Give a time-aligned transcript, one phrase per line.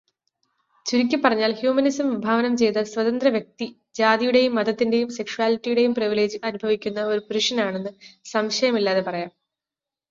[0.85, 3.67] ചുരുക്കിപ്പറഞ്ഞാൽ ഹ്യൂമനിസം വിഭാവനം ചെയ്ത 'സ്വതന്ത്രവ്യക്തി'
[3.95, 7.93] ജാതിയുടെയും മതത്തിന്റെയും സെക്ഷ്വാലിറ്റിയുടെയും പ്രിവിലേജ് അനുഭവിക്കുന്ന ഒരു പുരുഷനാണെന്ന്
[8.25, 9.31] സംശയമില്ലാതെ പറയാം.